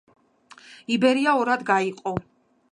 იბერია 0.95 1.37
ორად 1.43 1.69
გაიყო. 1.71 2.19